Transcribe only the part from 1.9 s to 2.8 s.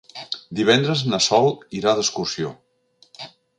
d'excursió.